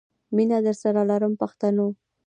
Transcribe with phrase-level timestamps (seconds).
[0.35, 1.87] مینه درسره لرم پښتنو.